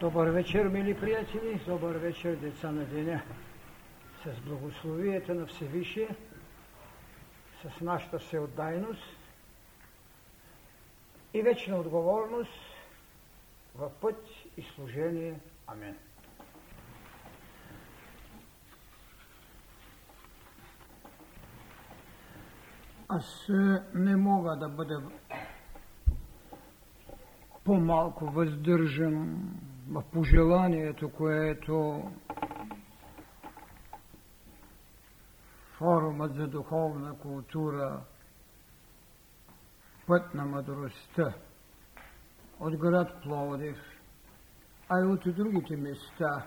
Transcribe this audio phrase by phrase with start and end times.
[0.00, 3.22] Добър вечер, мили приятели, добър вечер, деца на деня.
[4.24, 6.08] С благословията на Всевишие,
[7.62, 9.16] с нашата всеотдайност
[11.34, 12.60] и вечна отговорност
[13.74, 14.26] в път
[14.56, 15.40] и служение.
[15.66, 15.96] Амин.
[23.08, 25.02] Аз е, не мога да бъда
[27.64, 29.50] по-малко въздържан
[30.12, 32.02] пожеланието, което
[35.78, 38.00] форумът за духовна култура
[40.06, 41.34] Път на мъдростта
[42.60, 43.76] от град Пловдив,
[44.88, 46.46] а и от другите места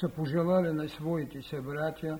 [0.00, 2.18] са пожелали на своите събратя,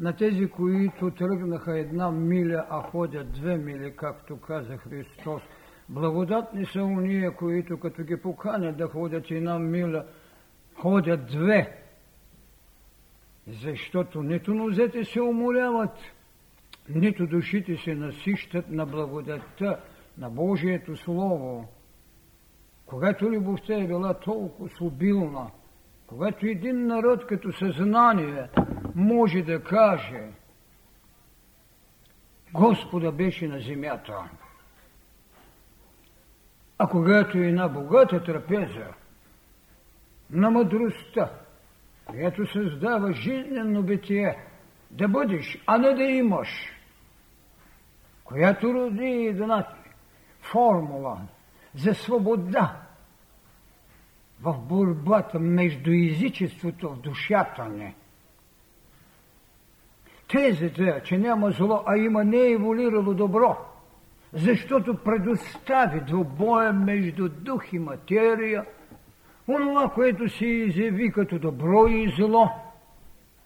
[0.00, 5.42] на тези, които тръгнаха една миля, а ходят две мили, както каза Христос–
[5.88, 10.06] Благодатни са уния, които като ги поканят да ходят една миля,
[10.74, 11.78] ходят две.
[13.46, 15.98] Защото нито нозете се уморяват,
[16.88, 19.80] нито душите се насищат на благодатта,
[20.18, 21.68] на Божието Слово.
[22.86, 25.50] Когато любовта е била толкова обилна,
[26.06, 28.48] когато един народ като съзнание
[28.94, 30.28] може да каже
[32.52, 34.30] Господа беше на земята,
[36.82, 38.86] а когато е една богата трапеза
[40.30, 41.30] на мъдростта,
[42.06, 44.38] която създава жизнено битие,
[44.90, 46.48] да бъдеш, а не да имаш,
[48.24, 49.68] която роди една
[50.40, 51.20] формула
[51.74, 52.80] за свобода
[54.40, 57.94] в борбата между езичеството в душата ни.
[60.28, 63.56] Тезата, че няма зло, а има не еволирало добро–
[64.32, 68.64] защото предостави двобоя между дух и материя,
[69.48, 72.50] онова, което се изяви като добро и зло,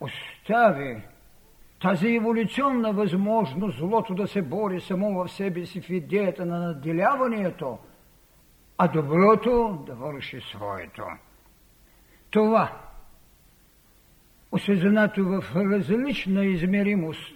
[0.00, 1.02] остави
[1.82, 7.78] тази еволюционна възможност злото да се бори само в себе си в идеята на наделяването,
[8.78, 11.02] а доброто да върши своето.
[12.30, 12.72] Това,
[14.52, 17.34] осъзнато в различна измеримост,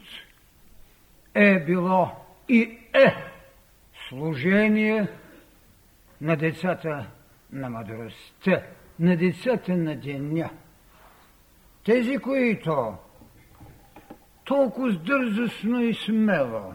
[1.34, 2.10] е било
[2.48, 3.29] и е
[4.10, 5.08] служение
[6.20, 7.06] на децата
[7.52, 8.62] на мъдростта,
[9.00, 10.50] на децата на деня.
[11.84, 12.94] Тези, които
[14.44, 16.74] толкова дързостно и смело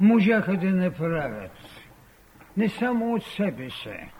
[0.00, 1.52] можаха да направят
[2.56, 4.10] не само от себе си,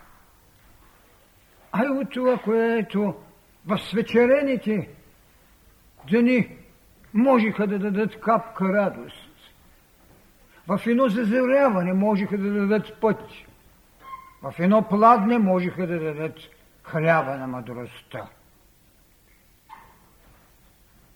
[1.73, 3.15] а и от това, което
[3.67, 4.89] в свечерените
[6.11, 6.57] дни
[7.15, 9.30] можеха да дадат капка радост
[10.71, 13.21] в едно зазоряване можеха да дадат път.
[14.43, 16.39] В едно пладне можеха да дадат
[16.83, 18.29] хляба на мъдростта.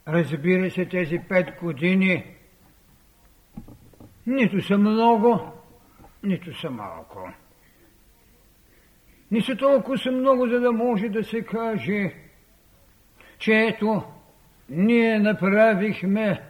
[0.09, 2.37] Разбира се, тези пет години
[4.26, 5.53] нито са много,
[6.22, 7.32] нито са малко.
[9.31, 12.15] Не са толкова са много, за да може да се каже,
[13.38, 14.03] че ето,
[14.69, 16.42] ние направихме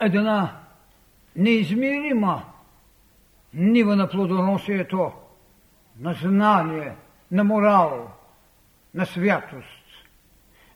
[0.00, 0.65] една
[1.36, 2.42] неизмерима
[3.54, 5.12] нива на плодоносието,
[6.00, 6.92] на знание,
[7.30, 8.10] на морал,
[8.94, 9.86] на святост.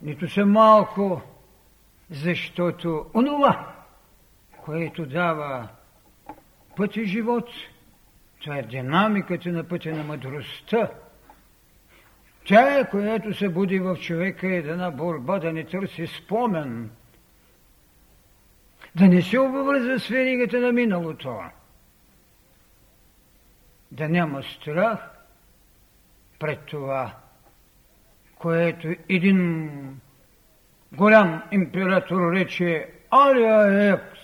[0.02, 1.22] Нито са малко,
[2.10, 3.74] защото онова,
[4.64, 5.68] което дава
[6.76, 7.48] път и живот,
[8.42, 10.90] това е динамиката на пътя на мъдростта.
[12.44, 16.90] Тя е, която се буди в човека една борба да не търси спомен,
[18.94, 21.40] да не се обвърза с веригата на миналото,
[23.92, 24.98] да няма страх
[26.38, 27.14] пред това,
[28.34, 29.70] което един
[30.92, 34.20] голям император рече Алия Екс.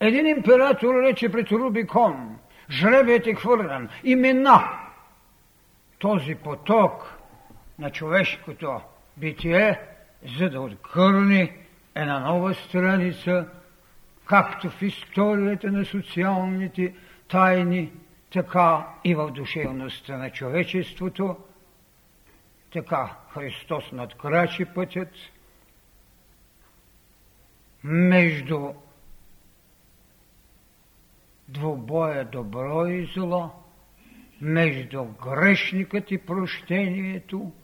[0.00, 2.38] Един император рече пред Рубикон,
[2.70, 4.68] жребият е хвърлен, имена
[5.98, 7.18] този поток
[7.78, 8.80] на човешкото
[9.16, 9.80] битие,
[10.38, 11.52] за да откърни
[11.98, 13.48] една нова страница,
[14.24, 16.94] както в историята на социалните
[17.28, 17.92] тайни,
[18.32, 21.36] така и в душевността на човечеството,
[22.72, 25.08] така Христос надкрачи пътят
[27.84, 28.72] между
[31.48, 33.50] двобоя добро и зло,
[34.40, 37.52] между грешникът и прощението–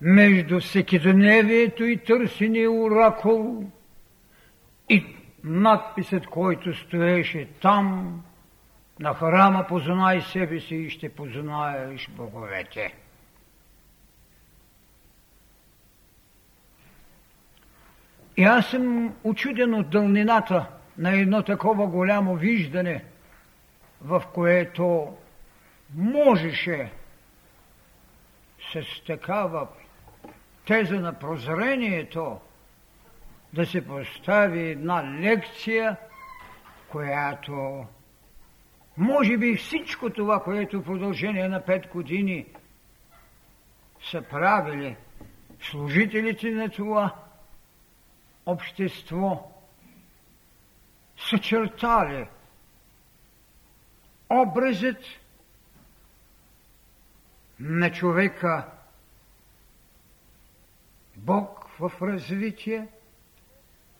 [0.00, 3.64] между всекидневието и търсения оракул
[4.88, 5.06] и
[5.44, 8.22] надписът, който стоеше там,
[9.00, 12.94] на храма познай себе си и ще познаеш боговете.
[18.36, 20.66] И аз съм очуден от дълнината
[20.98, 23.04] на едно такова голямо виждане,
[24.02, 25.16] в което
[25.94, 26.92] можеше
[28.72, 29.68] с такава
[30.70, 32.40] теза на прозрението
[33.52, 35.96] да се постави една лекция,
[36.88, 37.86] която
[38.96, 42.46] може би всичко това, което в продължение на пет години
[44.10, 44.96] са правили
[45.60, 47.14] служителите на това
[48.46, 49.52] общество,
[51.16, 52.28] съчертали
[54.30, 55.04] образът
[57.60, 58.66] на човека
[61.30, 62.88] Бог в развитие,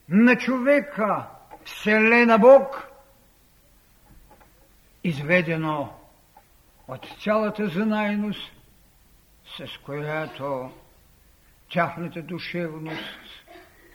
[0.09, 1.27] на човека
[1.65, 2.87] Вселена Бог,
[5.03, 5.93] изведено
[6.87, 8.51] от цялата знайност,
[9.57, 10.71] с която
[11.69, 13.45] тяхната душевност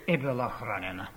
[0.09, 1.09] е била хранена.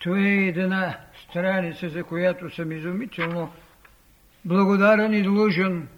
[0.00, 0.98] Това е една
[1.28, 3.52] страница, за която съм изумително
[4.44, 5.88] благодарен и длъжен.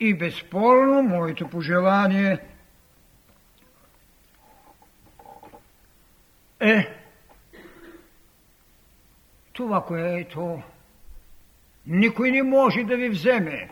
[0.00, 2.38] И безспорно моето пожелание
[6.60, 6.88] е
[9.52, 10.62] това, което
[11.86, 13.70] никой не може да ви вземе.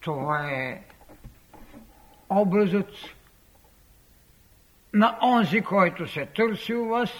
[0.00, 0.82] Това е
[2.28, 2.90] образът
[4.92, 7.10] на онзи, който се търси у вас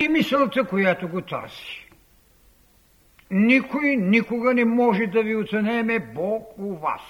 [0.00, 1.87] и мисълта, която го търси.
[3.30, 7.02] Никой никога не може да ви оценеме Бог у вас.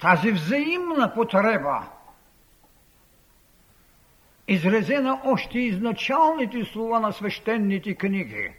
[0.00, 1.88] Тази взаимна потреба,
[4.48, 8.52] изразена още изначалните слова на свещените книги,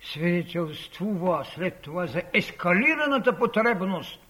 [0.00, 4.20] свидетелствува след това за ескалираната потребност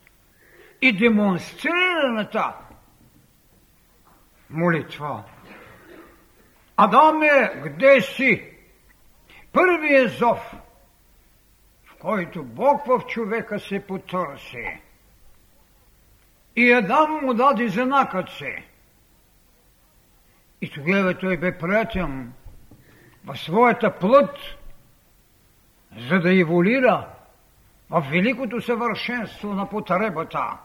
[0.83, 2.55] и демонстрираната
[4.51, 5.25] молитва.
[6.77, 8.53] Адаме, къде си?
[9.53, 10.55] Първият зов,
[11.85, 14.81] в който Бог в човека се потърси.
[16.57, 18.65] И Адам му даде знакът се.
[20.61, 22.33] И тогава той бе пратен
[23.25, 24.39] в своята плът,
[26.09, 27.09] за да еволира
[27.91, 30.59] в великото съвършенство на потребата,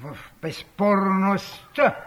[0.00, 2.05] в безспорността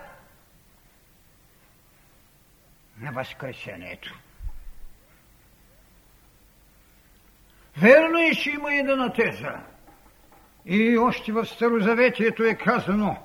[3.01, 4.19] на възкресението.
[7.78, 9.60] Верно е, че има една теза.
[10.66, 13.18] И още в Старозаветието е казано,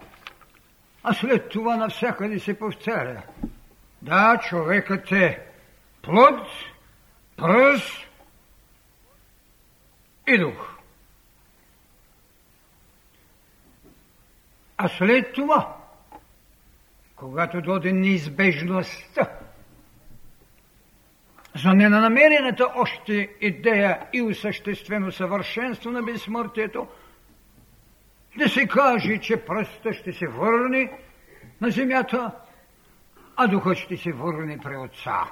[1.03, 3.23] а след това навсякъде се повтаря.
[4.03, 5.47] Да, човекът е
[6.03, 6.47] плод,
[7.37, 8.07] пръст
[10.29, 10.79] и дух.
[14.77, 15.77] А след това,
[17.17, 19.31] когато доде неизбежността
[21.55, 26.87] за ненамерената още идея и осъществено съвършенство на безсмъртието,
[28.39, 30.93] да се каже, че пръста ще се върне
[31.61, 32.31] на земята,
[33.37, 35.25] а духът ще се върне при отца.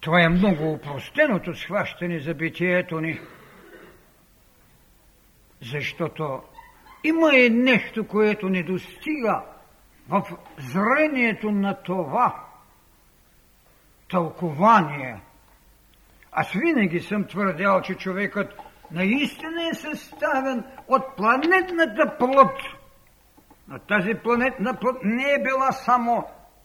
[0.00, 3.20] Това е много упростеното схващане за битието ни,
[5.60, 6.42] защото
[7.04, 9.42] има и нещо, което не достига
[10.08, 10.22] в
[10.58, 12.51] зрението на това
[14.12, 15.20] тълкование.
[16.32, 18.54] Аз винаги съм твърдял, че човекът
[18.90, 22.58] наистина е съставен от планетната плът.
[23.68, 26.24] Но тази планетна плът не е била само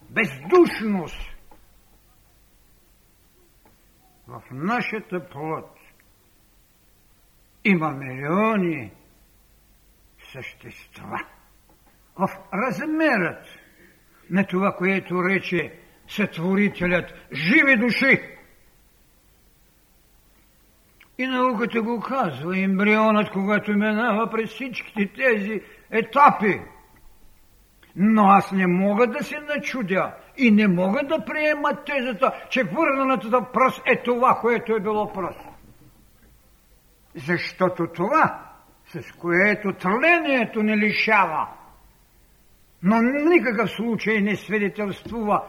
[0.09, 1.37] бездушност.
[4.27, 5.69] В нашата плът
[7.63, 8.91] има милиони
[10.31, 11.17] същества.
[12.15, 13.45] В размерът
[14.29, 18.21] на това, което рече сътворителят живи души.
[21.17, 25.61] И науката го казва, ембрионът, когато минава през всичките тези
[25.91, 26.61] етапи.
[27.95, 33.51] Но аз не мога да се начудя и не мога да приема тезата, че върнанатата
[33.53, 35.39] пръст е това, което е било пръст.
[37.15, 38.43] Защото това,
[38.85, 41.47] с което тлението не лишава,
[42.83, 45.43] но никакъв случай не свидетелствува,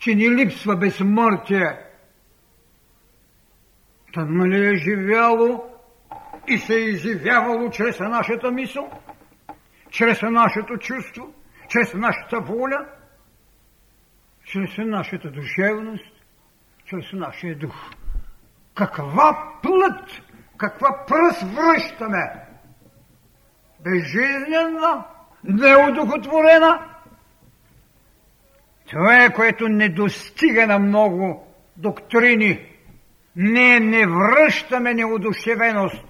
[0.00, 1.78] че ни липсва безсмъртие,
[4.12, 5.64] Та нали е живяло
[6.48, 8.90] и се е изявявало чрез нашата мисъл,
[9.90, 11.34] чрез нашето чувство,
[11.68, 12.86] чрез нашата воля,
[14.44, 16.12] чрез нашата душевност,
[16.84, 17.74] чрез нашия дух.
[18.74, 20.22] Каква плът,
[20.56, 22.32] каква пръст връщаме?
[23.80, 25.04] Безжизнена,
[25.44, 26.89] неудохотворена.
[28.90, 32.66] Това е, което не достига на много доктрини.
[33.36, 36.04] Ние не връщаме неудушевеност,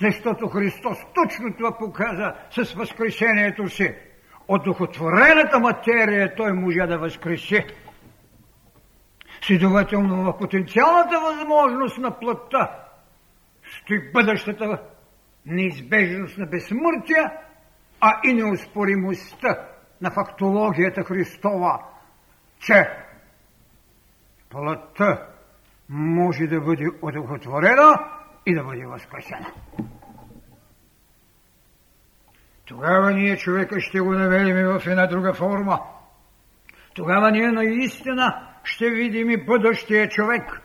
[0.00, 3.94] защото Христос точно това показа с възкресението си.
[4.48, 7.64] От духотворената материя той може да възкреси.
[9.40, 12.70] Следователно в потенциалната възможност на плътта
[13.80, 14.82] стои бъдещата
[15.46, 17.30] неизбежност на безсмъртие,
[18.00, 19.58] а и неоспоримостта
[20.00, 21.78] на фактологията Христова,
[22.58, 22.90] че
[24.50, 25.26] плътта
[25.88, 28.10] може да бъде удохотворена
[28.46, 29.46] и да бъде възкресена.
[32.66, 35.80] Тогава ние човека ще го намерим в една друга форма.
[36.94, 40.62] Тогава ние наистина ще видим и бъдещия човек.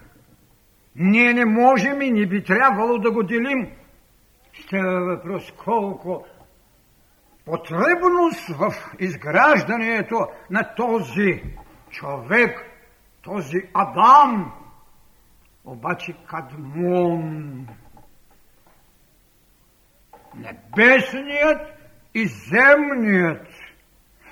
[0.96, 3.72] Ние не можем и не би трябвало да го делим.
[4.54, 6.26] Става въпрос колко
[7.46, 11.44] потребност в изграждането на този
[11.92, 12.66] човек,
[13.22, 14.54] този Адам,
[15.66, 17.68] обаче Кадмон,
[20.36, 21.62] небесният
[22.14, 23.48] и земният,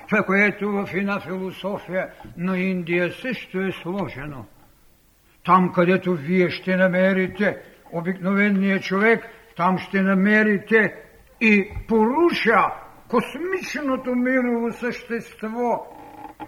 [0.08, 4.46] това, което в една философия на Индия също е сложено.
[5.44, 7.56] Там, където вие ще намерите
[7.92, 9.24] обикновения човек,
[9.56, 10.94] там ще намерите
[11.40, 12.66] и поруша
[13.08, 15.86] космичното мирово същество,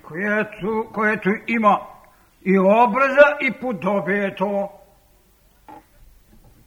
[0.02, 1.80] което, което има
[2.44, 4.68] и образа, и подобието,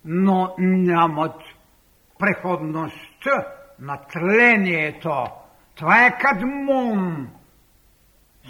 [0.05, 1.35] но нямат
[2.19, 3.47] преходността
[3.79, 5.25] на тлението.
[5.75, 7.29] Това е кадмон.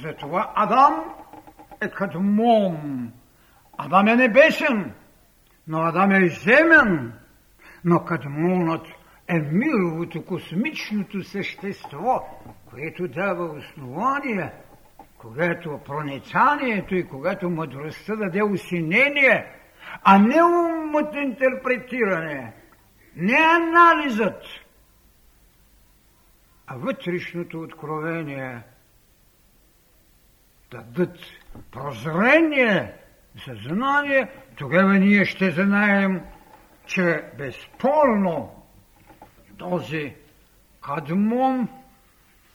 [0.01, 0.93] Затова Адам
[1.81, 3.11] е кадмон.
[3.77, 4.93] Адам е небесен,
[5.67, 7.13] но Адам е земен.
[7.83, 8.87] Но кадмонът
[9.27, 12.39] е мировото, космичното същество,
[12.69, 14.51] което дава основание,
[15.17, 19.45] когато проницанието и когато мъдростта даде усинение,
[20.03, 22.53] а не умът интерпретиране,
[23.15, 24.43] не анализът,
[26.67, 28.61] а вътрешното откровение
[30.71, 31.17] дадат
[31.71, 32.93] прозрение,
[33.45, 36.21] съзнание, тогава ние ще знаем,
[36.85, 38.65] че безспорно
[39.57, 40.15] този
[40.81, 41.69] кадмон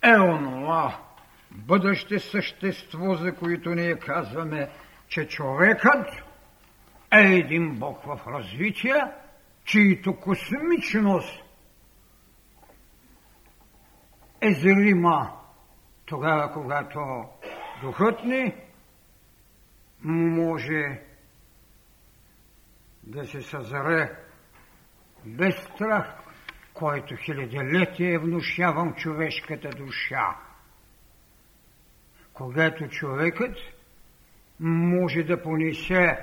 [0.03, 0.99] е онова
[1.51, 4.71] бъдеще същество, за което ние казваме,
[5.09, 6.07] че човекът
[7.13, 9.05] е един Бог в развитие,
[9.65, 11.43] чието космичност
[14.41, 15.31] е зрима
[16.07, 17.25] тогава, когато
[17.83, 18.55] духът ни
[20.03, 21.01] може
[23.03, 24.17] да се съзре
[25.25, 26.15] без страх,
[26.75, 30.37] който хилядолетие е внушавам човешката душа.
[32.41, 33.57] Когато човекът
[34.61, 36.19] може да понесе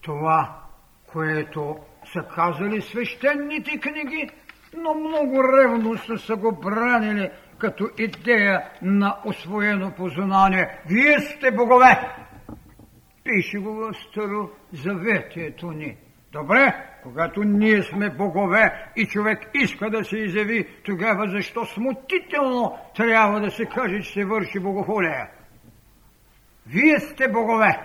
[0.00, 0.62] това,
[1.06, 1.76] което
[2.12, 4.28] са казали свещените книги,
[4.76, 10.80] но много ревностно са го бранили като идея на освоено познание.
[10.86, 12.14] Вие сте богове!
[13.24, 15.96] Пише го в Старо Заветието ни.
[16.32, 23.40] Добре, когато ние сме богове и човек иска да се изяви, тогава защо смутително трябва
[23.40, 25.30] да се каже, че се върши богохулия?
[26.66, 27.80] Вие сте богове.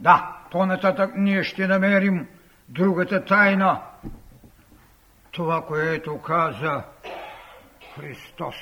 [0.00, 2.28] Да, по-нататък ние ще намерим
[2.68, 3.82] другата тайна,
[5.30, 6.84] това, което каза
[7.94, 8.56] Христос.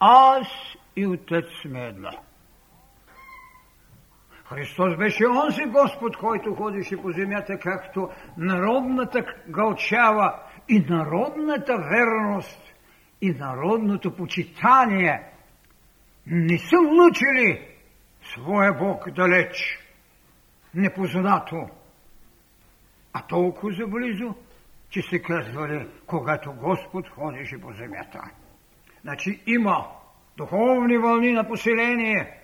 [0.00, 0.46] Аз
[0.96, 2.10] и Отец сме едно.
[4.54, 12.74] Христос беше онзи Господ, който ходеше по земята, както народната гълчава и народната верност
[13.20, 15.22] и народното почитание
[16.26, 17.68] не са лучили
[18.32, 19.78] своя Бог далеч,
[20.74, 21.68] непознато,
[23.12, 24.34] а толкова заблизо,
[24.90, 28.20] че се казвали, когато Господ ходеше по земята.
[29.02, 29.86] Значи има
[30.36, 32.43] духовни вълни на поселение,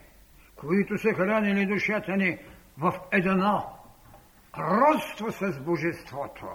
[0.61, 2.39] които са хранили душата ни
[2.79, 3.81] в едно
[4.59, 6.47] родство с Божеството.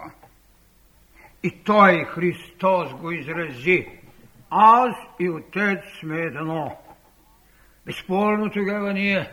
[1.42, 3.86] И Той, Христос, го изрази.
[4.50, 6.76] Аз и Отец сме едно.
[7.86, 9.30] Безспорно тогава ние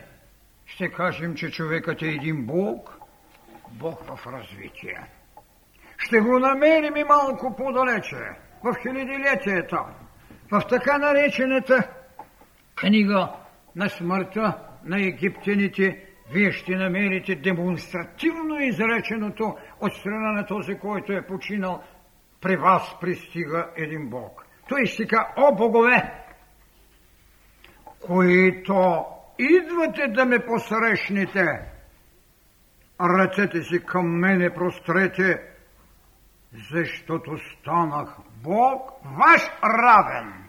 [0.66, 3.00] ще кажем, че човекът е един Бог,
[3.72, 5.04] Бог в развитие.
[5.98, 8.30] Ще го намерим и малко по-далече,
[8.64, 9.86] в хилядилетието,
[10.52, 11.90] в така наречената
[12.76, 13.43] книга
[13.76, 21.28] на смъртта на египтяните, вие ще намерите демонстративно изреченото от страна на този, който е
[21.28, 21.84] починал.
[22.42, 24.46] При вас пристига един Бог.
[24.70, 26.14] Той ще ка, о богове,
[28.00, 29.06] които
[29.40, 31.60] идвате да ме посрещнете,
[33.02, 35.42] ръцете си към мене прострете,
[36.74, 40.43] защото станах Бог ваш равен.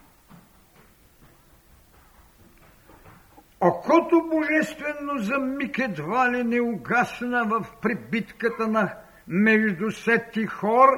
[3.65, 8.95] Окото божествено за миг едва ли не угасна в прибитката на
[9.29, 10.89] между сет хор,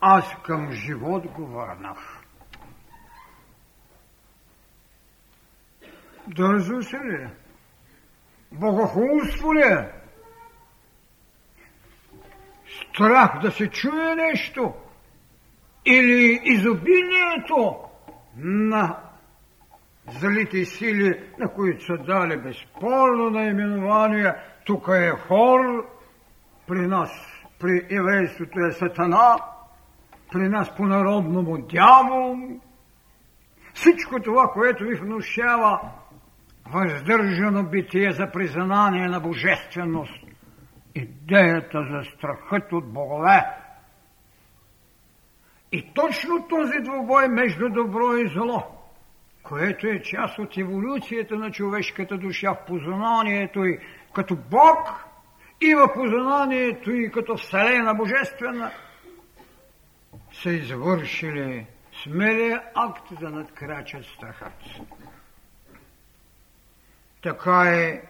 [0.00, 2.22] аз към живот го върнах.
[6.26, 7.28] Дързо се ли?
[8.52, 9.88] Богохулство ли?
[12.82, 14.74] Страх да се чуе нещо?
[15.86, 17.76] Или изобилието
[18.36, 19.07] на
[20.10, 24.34] злите сили, на които са дали безспорно наименование.
[24.64, 25.86] Тук е хор,
[26.66, 27.10] при нас,
[27.60, 29.36] при еврейството е сатана,
[30.32, 32.36] при нас по-народному дявол.
[33.74, 35.80] Всичко това, което ви внушава
[36.72, 40.24] въздържано битие за признание на божественост,
[40.94, 43.44] идеята за страхът от богове.
[45.72, 48.74] И точно този двубой между добро и зло–
[49.48, 53.78] което е част от еволюцията на човешката душа в познанието и
[54.14, 55.08] като Бог
[55.60, 58.70] и в познанието и като Вселена Божествена,
[60.32, 61.66] са извършили
[62.02, 64.52] смелия акт да надкрачат страхът.
[67.22, 68.02] Така е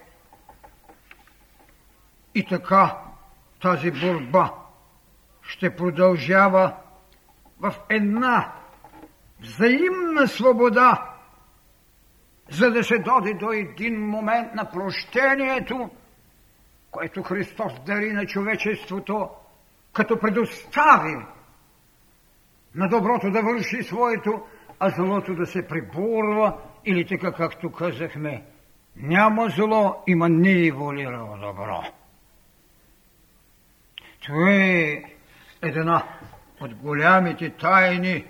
[2.35, 2.99] и така
[3.63, 4.55] тази борба
[5.43, 6.75] ще продължава
[7.61, 8.53] в една
[9.41, 11.08] взаимна свобода
[12.51, 15.91] за да се доди до един момент на прощението,
[16.91, 19.31] което Христос дари на човечеството,
[19.93, 21.17] като предостави
[22.75, 24.43] на доброто да върши своето,
[24.81, 28.45] а злото да се приборва, или така както казахме,
[28.97, 31.83] няма зло, има нееволирало добро.
[34.27, 35.03] Това е
[35.63, 36.05] една
[36.61, 38.25] от голямите тайни,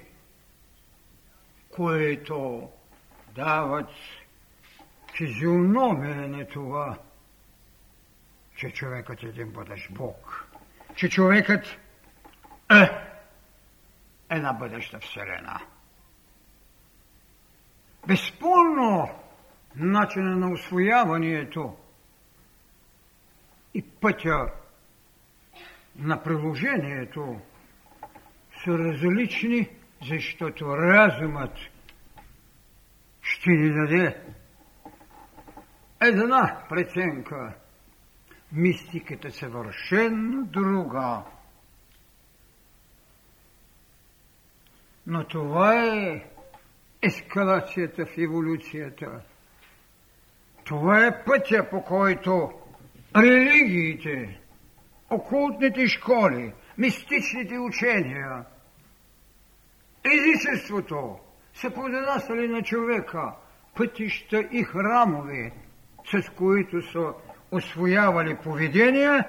[1.70, 2.68] които
[3.38, 3.90] дават
[5.16, 6.98] физиономия на това,
[8.56, 10.46] че човекът е един бъдещ Бог,
[10.94, 11.78] че човекът
[12.70, 12.90] е
[14.30, 15.60] една бъдеща Вселена.
[18.06, 19.08] Безспорно,
[19.76, 21.76] начина на освояването
[23.74, 24.52] и пътя
[25.96, 27.40] на приложението
[28.64, 29.68] са различни,
[30.02, 31.58] защото разумът–
[33.28, 34.16] ще ни даде
[36.00, 37.54] една преценка.
[38.52, 41.22] Мистиката съвършенно друга.
[45.06, 46.24] Но това е
[47.02, 49.20] ескалацията в еволюцията.
[50.64, 52.52] Това е пътя, по който
[53.16, 54.40] религиите,
[55.10, 58.44] окултните школи, мистичните учения,
[60.04, 61.18] езичеството,
[61.60, 63.32] са подраснали на човека.
[63.76, 65.52] Пътища и храмове,
[66.04, 67.12] с които са
[67.50, 69.24] освоявали поведение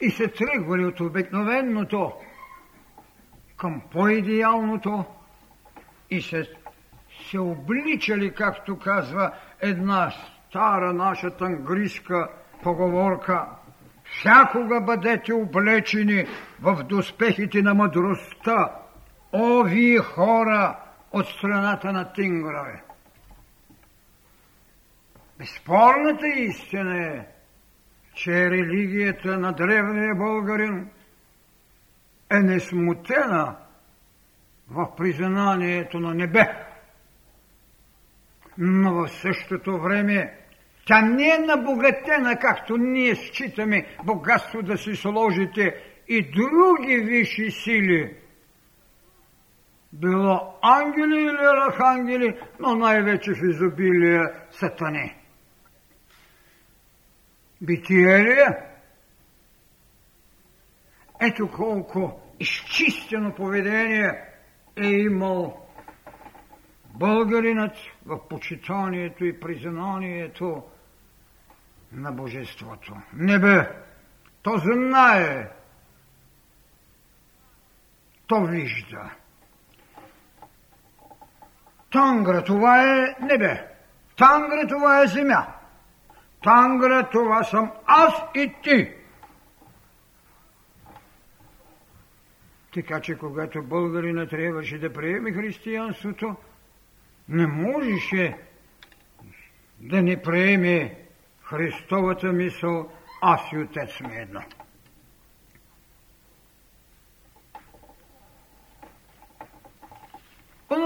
[0.00, 2.12] и се тръгвали от обикновеното
[3.56, 5.04] към по-идеалното
[6.10, 6.50] и се,
[7.30, 10.12] се обличали, както казва една
[10.48, 12.28] стара наша тангриска
[12.62, 13.46] поговорка,
[14.04, 16.26] всякога бъдете облечени
[16.60, 18.83] в доспехите на мъдростта,
[19.36, 20.78] О, вие хора
[21.12, 22.82] от страната на тингрове!
[25.38, 27.26] Безспорната истина е,
[28.14, 30.90] че религията на древния българин
[32.30, 33.56] е несмутена
[34.70, 36.46] в признанието на небе.
[38.58, 40.38] Но в същото време
[40.86, 45.74] тя не е набогатена, както ние считаме богатство да си сложите
[46.08, 48.16] и други висши сили–
[49.94, 55.16] било ангели или архангели, но най-вече в изобилие сатани.
[57.62, 58.74] Битие ли е?
[61.20, 64.10] Ето колко изчистено поведение
[64.76, 65.66] е имал
[66.94, 67.76] българинът
[68.06, 70.62] в почитанието и признанието
[71.92, 72.96] на Божеството.
[73.12, 73.68] Небе,
[74.42, 75.50] то знае,
[78.26, 79.10] то вижда.
[81.94, 83.66] Тангра това е небе.
[84.16, 85.46] Тангра това е земя.
[86.42, 88.92] Тангра това съм аз и ти.
[92.74, 96.36] Така че когато българина трябваше да приеме християнството,
[97.28, 98.36] не можеше
[99.80, 100.98] да не приеме
[101.42, 104.40] Христовата мисъл аз и отец сме едно.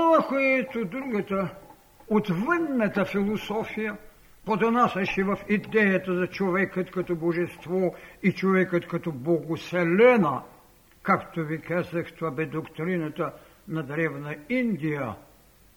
[0.08, 1.54] Онова, което другата,
[2.08, 3.96] отвънната философия,
[4.44, 10.42] подонасяше в идеята за човекът като божество и човекът като богоселена–
[11.02, 13.32] Както ви казах, това бе доктрината
[13.68, 15.14] на древна Индия,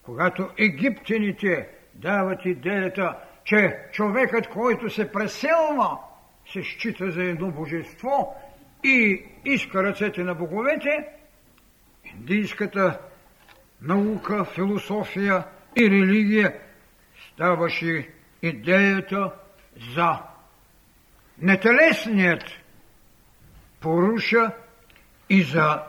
[0.02, 5.98] когато египтяните дават идеята, че човекът, който се преселва,
[6.52, 8.34] се счита за едно божество
[8.84, 11.08] и иска ръцете на боговете,
[12.14, 13.00] индийската
[13.82, 15.44] наука, философия
[15.76, 16.60] и религия
[17.32, 18.08] ставаше
[18.42, 19.32] идеята
[19.94, 20.18] за
[21.38, 22.44] нетелесният
[23.80, 24.50] поруша
[25.28, 25.82] и за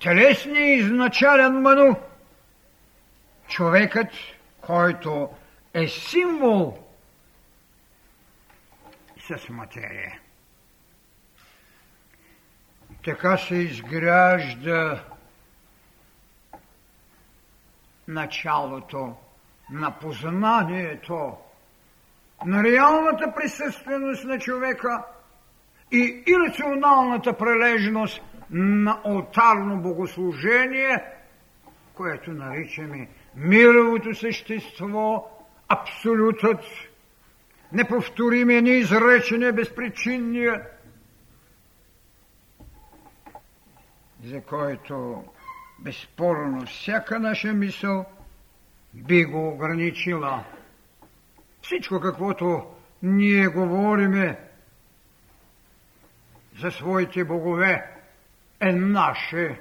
[0.00, 1.96] телесния изначален ману.
[3.48, 4.08] Човекът,
[4.60, 5.30] който
[5.74, 6.78] е символ
[9.28, 10.20] с материя.
[13.04, 15.04] Така се изгражда
[18.08, 19.14] началото
[19.70, 21.36] на познанието,
[22.46, 25.04] на реалната присъственост на човека
[25.92, 31.04] и ирационалната прележност на алтарно богослужение,
[31.94, 35.30] което наричаме мировото същество,
[35.68, 36.60] абсолютът,
[37.72, 40.62] неповторимия, неизречения, безпричинния,
[44.24, 45.24] за който
[45.82, 48.06] безспорно всяка наша мисъл
[48.94, 50.44] би го ограничила.
[51.62, 52.66] Всичко, каквото
[53.02, 54.38] ние говориме
[56.60, 57.88] за своите богове,
[58.60, 59.60] е наше,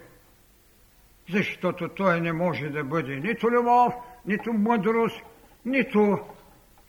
[1.29, 3.93] защото той не може да бъде нито любов,
[4.25, 5.21] нито мъдрост,
[5.65, 6.19] нито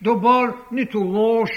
[0.01, 1.51] добър, нито лош.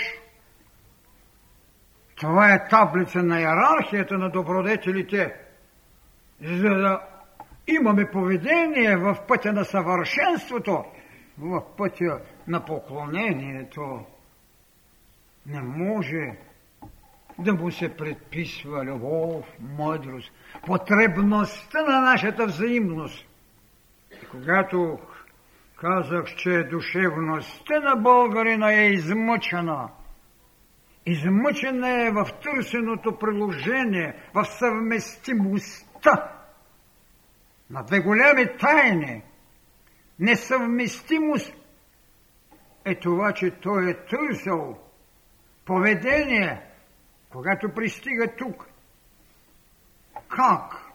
[2.16, 5.34] Това е таблица на иерархията на добродетелите,
[6.42, 7.15] за да
[7.68, 10.84] имаме поведение в пътя на съвършенството,
[11.38, 14.06] в пътя на поклонението.
[15.46, 16.38] Не може
[17.40, 19.46] да му се предписва любов,
[19.78, 20.32] мъдрост,
[20.66, 23.28] потребността на нашата взаимност.
[24.24, 25.00] И когато
[25.78, 29.90] казах, че душевността на българина е измъчена,
[31.06, 36.35] измъчена е в търсеното приложение, в съвместимостта
[37.70, 39.24] на две голями тайни.
[40.20, 41.54] Несъвместимост
[42.86, 44.78] е това, че той е търсил
[45.66, 46.62] поведение–
[47.36, 48.68] когато пристига тук,
[50.30, 50.92] как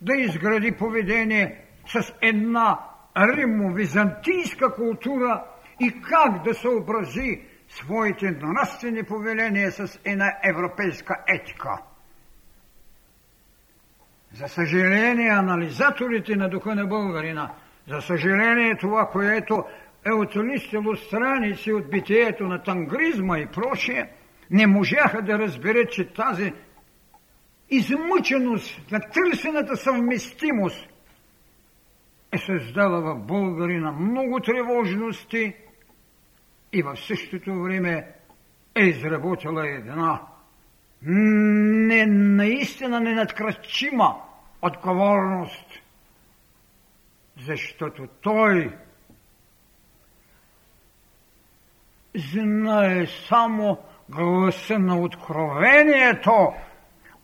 [0.00, 2.78] да изгради поведение с една
[3.16, 5.44] римо-византийска култура
[5.80, 11.82] и как да съобрази своите нравствени повеления с една европейска етика.
[14.34, 17.50] За съжаление, анализаторите на духа на българина,
[17.88, 19.64] за съжаление това, което
[20.06, 24.06] е отлистило страници от битието на тангризма и прочее–
[24.52, 26.52] не можаха да разберат, че тази
[27.70, 30.88] измъченост на търсената съвместимост
[32.32, 35.54] е създала в българина много тревожности
[36.72, 38.08] и в същото време
[38.74, 40.20] е изработила една
[41.04, 44.14] не, наистина ненадкрачима
[44.62, 45.66] отговорност,
[47.46, 48.76] защото той
[52.14, 56.52] знае само гласа на откровението,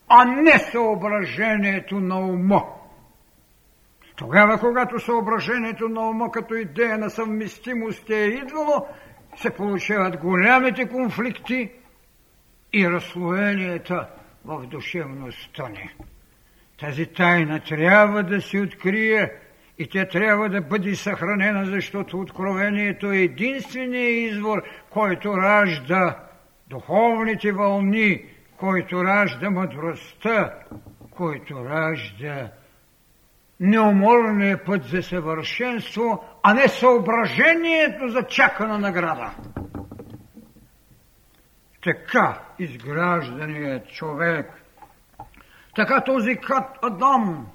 [0.09, 2.65] а не съображението на ума.
[4.17, 8.87] Тогава, когато съображението на ума като идея на съвместимост е идвало,
[9.37, 11.71] се получават голямите конфликти
[12.73, 14.09] и разслоенията
[14.45, 15.91] в душевността ни.
[16.81, 19.33] Тази тайна трябва да се открие
[19.79, 26.17] и тя трябва да бъде съхранена, защото откровението е единственият извор, който ражда
[26.67, 28.25] духовните вълни,
[28.57, 30.55] който ражда мъдростта,
[31.11, 32.51] който ражда
[33.61, 39.31] неуморния път за съвършенство, а не съображението за чакана награда.
[41.85, 44.63] Така изгражданият човек,
[45.75, 47.47] така този кат Адам,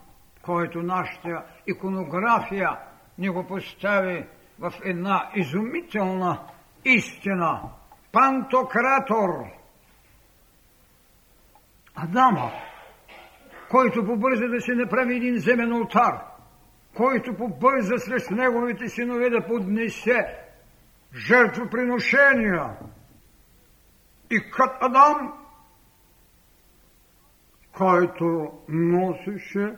[0.42, 2.78] който нашата иконография
[3.18, 4.26] ни го постави
[4.60, 6.40] в една изумителна
[6.86, 7.62] истина.
[8.12, 9.46] Пантократор.
[11.96, 12.52] Адама,
[13.70, 16.20] който побърза да се направи един земен алтар,
[16.96, 20.38] който побърза срещу неговите синове да поднесе
[21.16, 22.70] жертвоприношения.
[24.34, 25.34] И кът Адам,
[27.72, 29.76] който носеше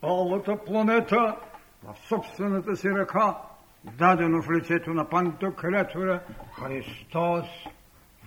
[0.00, 1.36] цялата планета
[1.82, 3.36] в собствената си ръка,
[3.84, 6.20] дадено в лицето на пантократора
[6.52, 7.46] Христос,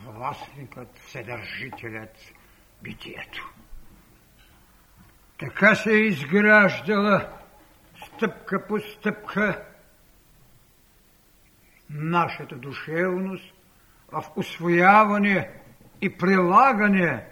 [0.06, 2.18] властникът, съдържителят,
[2.84, 3.54] битието.
[5.40, 7.30] Така се е изграждала
[8.06, 9.66] стъпка по стъпка
[11.90, 13.55] нашата душевност
[14.16, 15.50] в освояване
[16.02, 17.26] и прилагане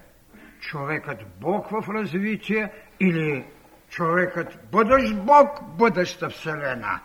[0.59, 3.45] човекът Бог в развитие или
[3.89, 6.99] човекът бъдещ Бог, бъдеща Вселена.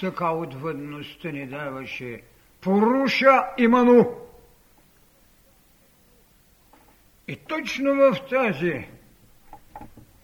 [0.00, 2.22] Така отвъдността ни даваше
[2.60, 4.10] поруша иману.
[7.28, 8.88] И точно в тази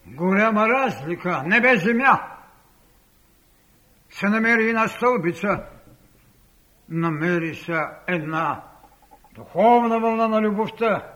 [0.07, 2.40] голяма разлика, небе-земя,
[4.11, 5.65] се намери една стълбица,
[6.89, 8.63] намери се една
[9.35, 11.13] духовна вълна на любовта,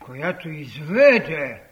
[0.00, 1.62] която изведе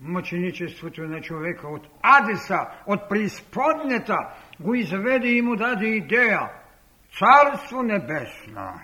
[0.00, 4.18] мъченичеството на човека от Адеса, от преизподнята,
[4.60, 6.50] го изведе и му даде идея.
[7.18, 8.80] Царство небесно.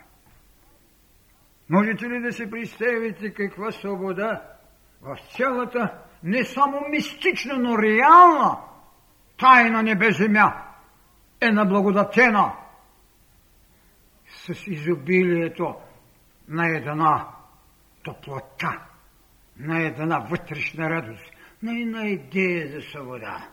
[1.71, 4.43] Можете ли да се представите каква свобода
[5.03, 8.59] в цялата не само мистична, но реална
[9.41, 10.53] тайна небе-земя
[11.41, 12.53] е наблагодатена
[14.27, 15.75] с изобилието
[16.49, 17.27] на една
[18.03, 18.79] топлота,
[19.59, 21.31] на една вътрешна радост,
[21.63, 23.49] на една идея за свобода.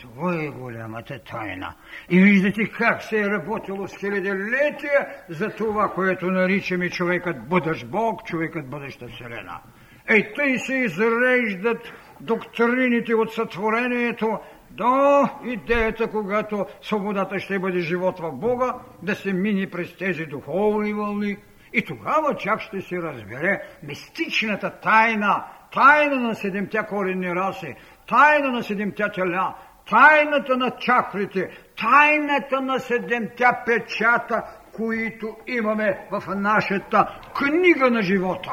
[0.00, 1.74] Това е голямата тайна.
[2.10, 8.24] И виждате как се е работило с хилядолетия за това, което наричаме човекът бъдещ Бог,
[8.24, 9.60] човекът бъдеща Вселена.
[10.08, 14.38] Ей, тъй се изреждат доктрините от сътворението
[14.70, 20.92] до идеята, когато свободата ще бъде живот в Бога, да се мини през тези духовни
[20.92, 21.36] вълни.
[21.72, 27.74] И тогава чак ще се разбере мистичната тайна, тайна на седемтя коренни раси,
[28.06, 29.54] тайна на седемтя теля,
[29.90, 31.50] тайната на чакрите,
[31.80, 38.52] тайната на седемтя печата, които имаме в нашата книга на живота.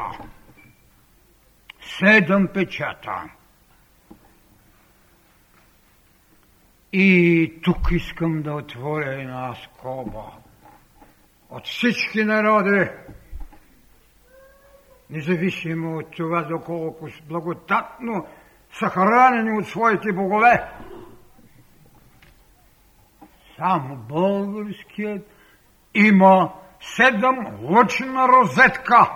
[1.80, 3.22] Седем печата.
[6.92, 10.24] И тук искам да отворя една скоба.
[11.50, 12.90] От всички народи,
[15.10, 18.26] независимо от това, доколко благодатно
[18.78, 20.72] са хранени от своите богове,
[23.56, 25.30] само българският
[25.94, 29.10] има седем лъчна розетка.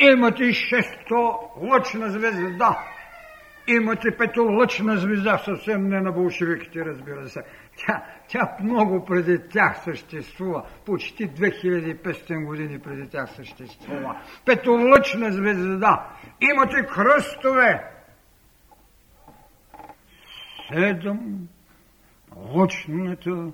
[0.00, 2.93] Имате шесто лъчна звезда.
[3.66, 7.42] Имате петолъчна звезда, съвсем не на болшевиките, разбира се.
[7.76, 10.66] Тя, тя много преди тях съществува.
[10.86, 14.20] Почти 2500 години преди тях съществува.
[14.44, 16.08] Петолъчна звезда.
[16.40, 17.90] Имате кръстове.
[20.68, 21.48] Седем
[22.36, 23.52] лъчната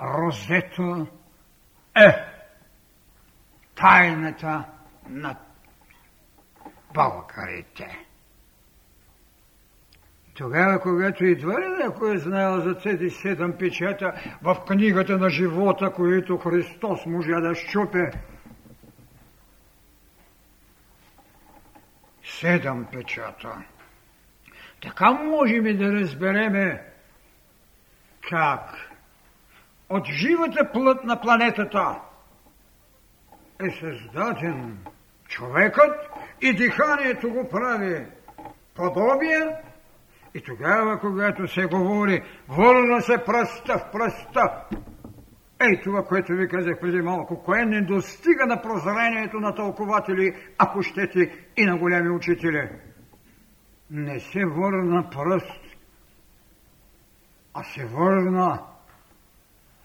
[0.00, 1.06] розета
[1.96, 2.14] е
[3.74, 4.64] тайната
[5.08, 5.36] на
[6.94, 8.05] българите.
[10.36, 15.92] Тогава, когато идва ли някой е знаел за тези седем печата в книгата на живота,
[15.92, 18.10] които Христос можа да щупе,
[22.24, 23.64] седем печата.
[24.82, 26.82] Така можем да разбереме
[28.28, 28.90] как
[29.88, 32.00] от живата плът на планетата
[33.60, 34.78] е създаден
[35.28, 38.06] човекът и диханието го прави
[38.74, 39.65] подобие
[40.36, 44.64] и тогава, когато се говори, върна се пръста в пръста,
[45.60, 50.82] Ей това, което ви казах преди малко, кое не достига на прозрението на тълкователи, ако
[50.82, 52.68] щете и на големи учители.
[53.90, 55.76] Не се върна пръст,
[57.54, 58.62] а се върна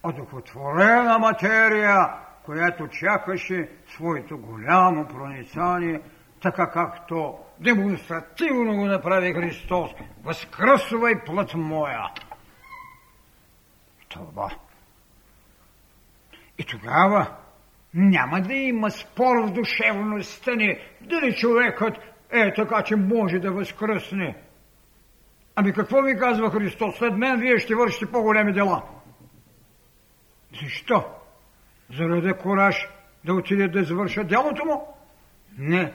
[0.04, 2.08] одухотворена материя,
[2.46, 6.02] която чакаше своето голямо проницание,
[6.42, 9.92] така както демонстративно го направи Христос.
[10.24, 12.12] Възкръсвай плът моя!
[14.12, 14.52] това.
[16.58, 17.28] И тогава
[17.94, 21.98] няма да има спор в душевността ни, дали човекът
[22.32, 24.36] е така, че може да възкръсне.
[25.56, 26.98] Ами какво ви казва Христос?
[26.98, 28.84] След мен вие ще вършите по-големи дела.
[30.62, 31.06] Защо?
[31.98, 32.88] Заради кораж
[33.26, 34.88] да отиде да извърша делото му?
[35.58, 35.94] Не,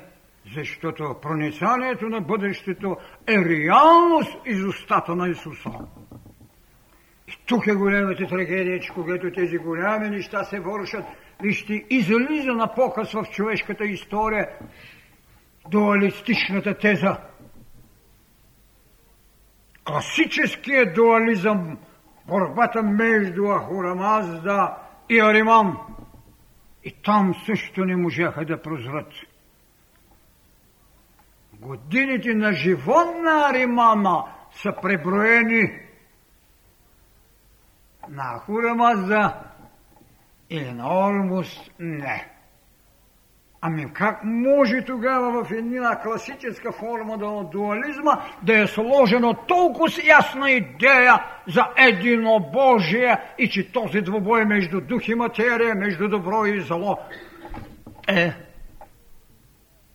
[0.54, 5.70] защото проницанието на бъдещето е реалност из устата на Исуса.
[7.28, 11.04] И тук е големата трагедия, че когато тези голями неща се вършат,
[11.42, 14.48] вижте, излиза на показ в човешката история
[15.68, 17.16] дуалистичната теза.
[19.84, 21.78] Класическият дуализъм,
[22.26, 24.76] борбата между Ахурамазда
[25.10, 25.78] и Ариман.
[26.84, 29.12] И там също не можаха да прозрат.
[31.66, 34.24] Годините на живот на Аримана
[34.62, 35.72] са преброени
[38.08, 39.34] на Ахурамазда
[40.50, 42.28] или на Ормус не.
[43.60, 50.50] Ами как може тогава в една класическа форма на дуализма да е сложено толкова ясна
[50.50, 56.98] идея за единобожие и че този двобой между дух и материя, между добро и зло
[58.08, 58.45] е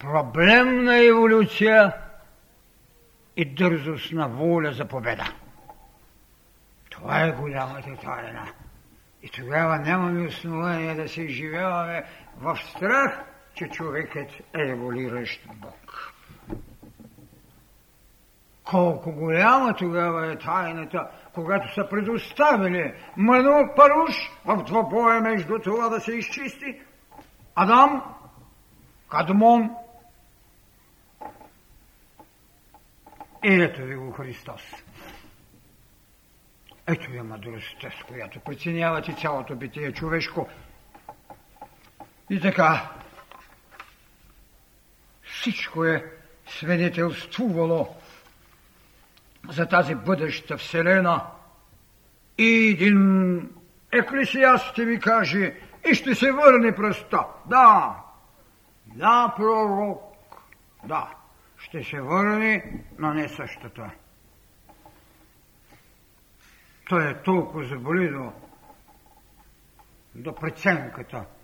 [0.01, 1.93] проблем на еволюция
[3.37, 5.33] и дързост на воля за победа.
[6.89, 8.47] Това е голямата тайна.
[9.23, 12.03] И тогава нямаме основание да се изживяваме
[12.37, 13.19] в страх,
[13.53, 16.13] че човекът е еволиращ Бог.
[18.63, 25.99] Колко голяма тогава е тайната, когато са предоставили Ману Паруш в двобоя между това да
[25.99, 26.81] се изчисти
[27.55, 28.03] Адам,
[29.09, 29.69] Кадмон
[33.43, 34.62] ето ви го Христос.
[36.88, 40.49] Ето е мъдростта, с която преценявате цялото битие човешко.
[42.30, 42.89] И така,
[45.23, 46.12] всичко е
[46.47, 47.95] свидетелствувало
[49.49, 51.25] за тази бъдеща вселена.
[52.38, 53.49] И един
[53.91, 55.56] еклесиаст ще ви каже
[55.89, 57.25] и ще се върне пръста.
[57.45, 57.95] Да,
[58.86, 60.01] да, пророк,
[60.84, 61.08] да,
[61.62, 63.91] ще се върне, но не същата.
[66.89, 68.32] Той е толкова заболи до,
[70.15, 71.26] до преценката–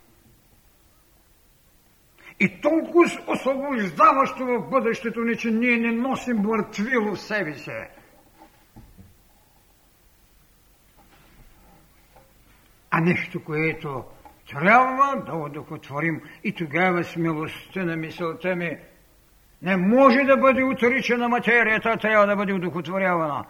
[2.40, 7.72] и толкова освобождаващо в бъдещето ни, че ние не носим мъртвило в себе си.
[12.92, 14.04] А нещо, което
[14.50, 16.22] трябва да удохотворим.
[16.44, 18.78] И тогава смелостта на мисълта ми
[19.62, 23.46] не може да бъде отричана материята, трябва да бъде удохотворявана.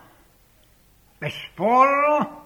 [1.19, 2.43] Безспорно,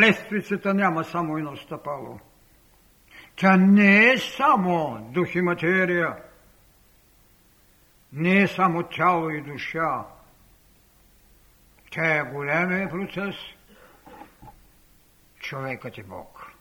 [0.00, 2.20] лествицата няма само едно стъпало–
[3.36, 6.16] тя не е само дух и материя,
[8.12, 10.04] не е само тяло и душа.
[11.90, 13.34] Тя е големия процес.
[15.40, 16.52] Човекът е Бог.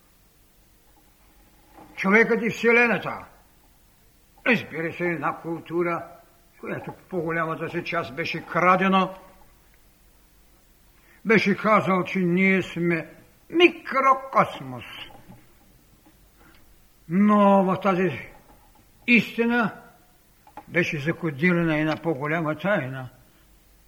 [1.96, 3.26] Човекът е Вселената.
[4.48, 6.08] Разбира се, една култура,
[6.60, 9.10] която по-голямата си част беше крадена,
[11.26, 13.10] беше казал, че ние сме
[13.50, 14.86] микрокосмос–
[17.14, 18.12] но в тази
[19.08, 19.82] истина
[20.68, 23.10] беше закодирана една по-голяма тайна.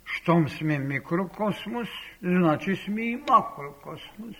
[0.05, 1.87] Щом сме микрокосмос,
[2.23, 4.35] значи сме и макрокосмос.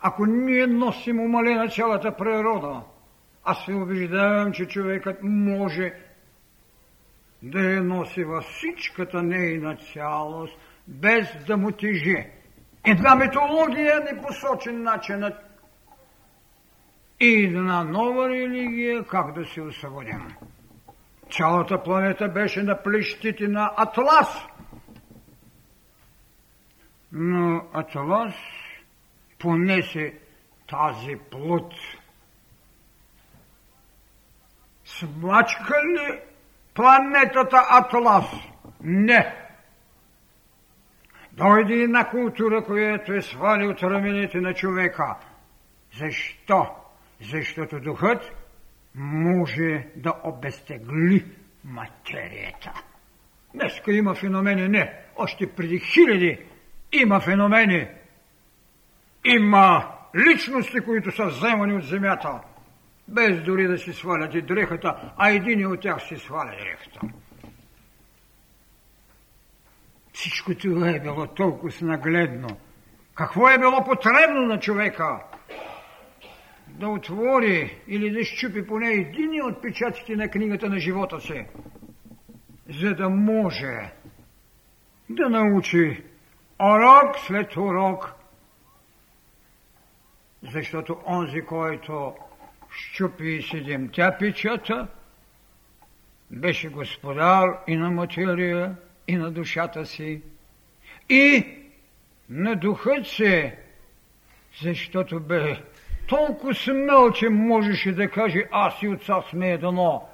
[0.00, 2.82] Ако ние носим умалена цялата природа,
[3.44, 5.92] аз се убеждавам, че човекът може
[7.42, 10.56] да я носи във всичката нейна цялост,
[10.88, 12.26] без да му тежи.
[12.84, 15.34] Една митология не посочи начинът
[17.20, 20.28] и една нова религия, как да се освободим.
[21.30, 24.46] Цялата планета беше на плещите на Атлас.
[27.12, 28.34] Но Атлас
[29.38, 30.14] понесе
[30.68, 31.74] тази плод.
[35.02, 36.20] Смачка ли
[36.74, 38.26] планетата Атлас?
[38.82, 39.36] Не.
[41.32, 45.16] Дойде една култура, която е свали от рамените на човека.
[45.98, 46.82] Защо?
[47.30, 48.32] защото духът
[48.94, 51.24] може да обезтегли
[51.64, 52.72] материята.
[53.54, 56.38] Днеска има феномени, не, още преди хиляди
[56.92, 57.88] има феномени.
[59.24, 62.40] Има личности, които са вземани от земята,
[63.12, 67.00] без дори да си свалят и дрехата, а един от тях си сваля дрехата.
[70.22, 72.48] всичко това е било толкова нагледно.
[73.14, 75.18] Какво е било потребно на човека?
[76.68, 81.46] Да отвори или да щупи поне един от печатите на книгата на живота си,
[82.68, 83.92] за да може
[85.10, 86.04] да научи
[86.60, 88.12] урок след урок,
[90.42, 92.14] защото онзи, който
[92.74, 94.88] щупи седемтя печата,
[96.30, 98.76] беше господар и на материя,
[99.08, 100.22] и на душата си,
[101.08, 101.46] и
[102.30, 103.52] на духът си,
[104.62, 105.56] защото бе
[106.06, 110.08] толкова смел, че можеше да каже аз и отца сме едно.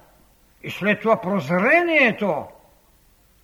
[0.63, 2.47] И след това прозрението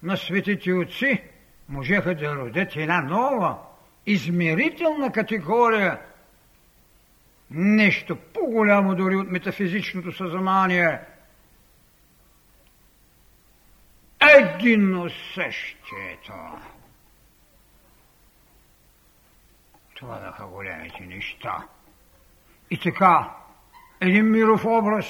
[0.03, 1.23] на светите отци
[1.69, 3.59] можеха да родят една нова,
[4.07, 5.99] измерителна категория,
[7.51, 11.01] нещо по-голямо дори от метафизичното съзнание–
[14.39, 16.33] едино същието.
[19.95, 21.65] Това бяха големите неща.
[22.71, 23.31] И така,
[24.01, 25.07] един миров образ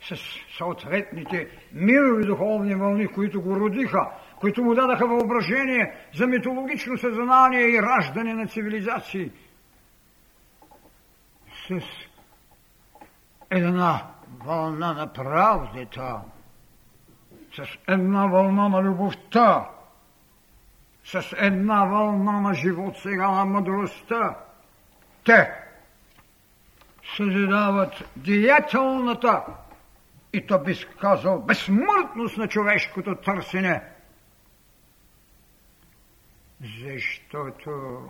[0.00, 0.16] с
[0.58, 4.10] съответните мирови духовни вълни, които го родиха,
[4.40, 9.30] които му дадаха въображение за митологично съзнание и раждане на цивилизации.
[11.80, 11.84] С
[13.50, 14.06] една
[14.44, 16.20] вълна на правдата,
[17.56, 19.70] с една вълна на любовта,
[21.04, 24.36] с една вълна на живот сега на мъдростта.
[25.24, 25.52] Те
[27.16, 29.42] създават деятелната
[30.32, 33.82] и то би казал безсмъртност на човешкото търсене.
[36.60, 38.00] Защото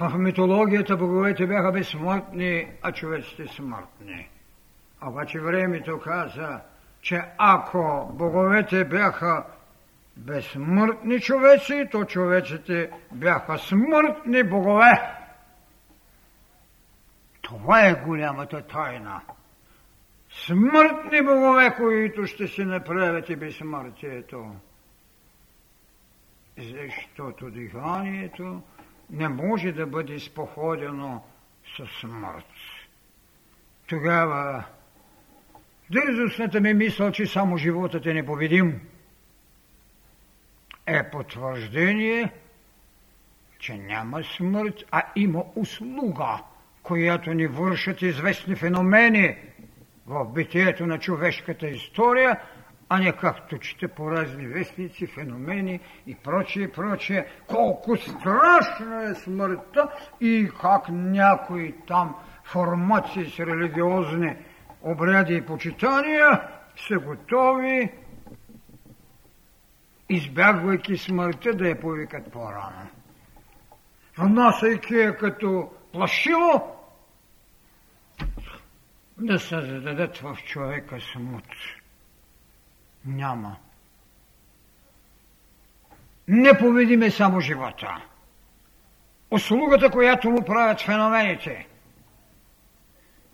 [0.00, 4.28] в митологията боговете бяха безсмъртни, а човеците смъртни.
[5.02, 6.60] Обаче времето каза,
[7.00, 9.46] че ако боговете бяха
[10.16, 14.92] безсмъртни човеци, то човеците бяха смъртни богове.
[17.42, 19.20] Това е голямата тайна.
[20.30, 24.56] Смъртни богове, които ще се направят и безсмъртието.
[26.58, 28.62] Защото диханието
[29.10, 31.24] не може да бъде споходено
[31.76, 32.46] със смърт.
[33.86, 34.64] Тогава
[35.90, 38.80] Дързостната ми мисъл, че само животът е непобедим,
[40.86, 42.32] е потвърждение,
[43.58, 46.38] че няма смърт, а има услуга,
[46.82, 49.36] която ни вършат известни феномени
[50.06, 52.40] в битието на човешката история,
[52.88, 57.26] а не както чете по разни вестници, феномени и прочие, и прочие.
[57.46, 59.88] Колко страшна е смъртта
[60.20, 64.36] и как някои там формации с религиозни
[64.82, 66.48] обряди и почитания
[66.88, 67.92] са готови,
[70.08, 72.90] избягвайки смъртта, да я повикат по-рано.
[74.18, 76.76] Внасяйки я като плашило,
[79.18, 81.44] да се зададат в човека смут.
[83.06, 83.56] Няма.
[86.28, 88.02] Не победиме само живота.
[89.30, 91.66] Услугата, която му правят феномените,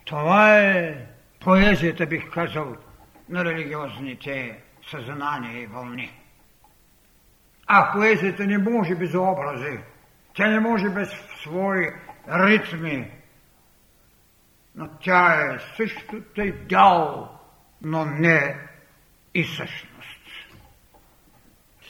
[0.04, 1.06] това е
[1.40, 2.76] поезията, бих казал,
[3.28, 6.22] на религиозните съзнания и вълни.
[7.66, 9.78] А поезията не може без образи,
[10.34, 11.08] тя не може без
[11.42, 11.86] свои
[12.28, 13.10] ритми,
[14.74, 17.30] но тя е също тъй дял,
[17.82, 18.56] но не
[19.34, 19.92] и същност.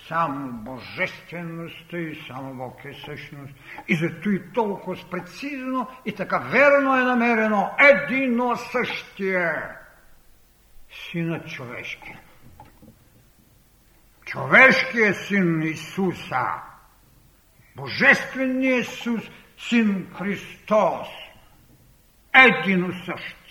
[0.09, 3.55] Само божествеността и само Бог е същност.
[3.89, 9.53] И зато и толкова прецизно и така верно е намерено едино същие
[10.91, 12.17] синът човешки.
[14.25, 16.47] Човешкият син Исуса,
[17.77, 19.23] Божественият Исус,
[19.59, 21.09] син Христос,
[22.35, 23.42] едино същ.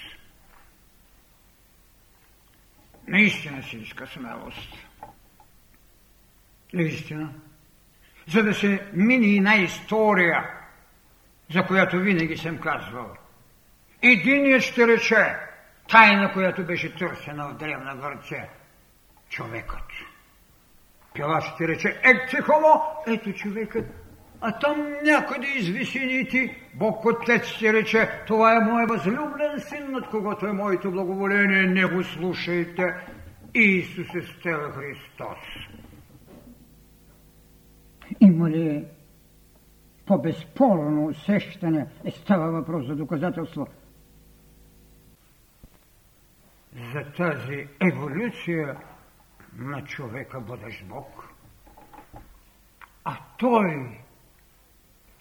[3.08, 4.74] Наистина си иска смелост.
[6.74, 7.34] Наистина.
[8.28, 10.50] За да се мини една история,
[11.54, 13.18] за която винаги съм казвал.
[14.02, 15.36] Единият ще рече
[15.90, 18.50] тайна, която беше търсена в Древна Гърция.
[19.30, 19.88] Човекът.
[21.14, 24.01] Пила ще рече, екце хомо, ето човекът.
[24.42, 30.10] А там някъде из висините Бог Отец ще рече, това е мой възлюблен син, над
[30.10, 32.96] когото е моето благоволение, не го слушайте.
[33.54, 35.38] Исус е стела Христос.
[38.20, 38.86] Има ли
[40.06, 41.88] по-безспорно усещане?
[42.06, 43.68] Е, става въпрос за доказателство.
[46.94, 48.78] За тази еволюция
[49.58, 51.30] на човека бъдеш Бог.
[53.06, 54.02] А той,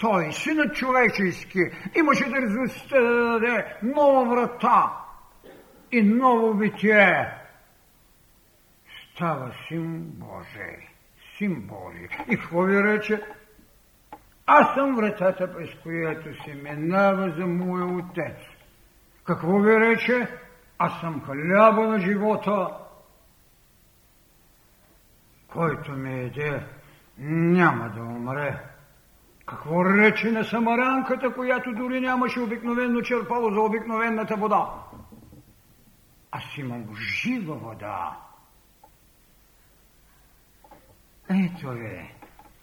[0.00, 1.58] той, синът човечески,
[1.96, 4.92] имаше дързостта да даде нова врата
[5.92, 7.32] и ново битие.
[9.14, 10.88] Става син Божий,
[11.36, 12.08] син Божий.
[12.30, 13.22] И какво ви рече?
[14.46, 18.36] Аз съм вратата, през която се минава за моя отец.
[19.24, 20.28] Какво ви рече?
[20.78, 22.68] Аз съм хляба на живота.
[25.48, 26.66] Който ме еде,
[27.18, 28.69] няма да умре.
[29.46, 34.66] Какво рече на самаранката, която дори нямаше обикновено черпало за обикновената вода?
[36.30, 38.16] Аз имам жива вода.
[41.30, 42.14] Ето е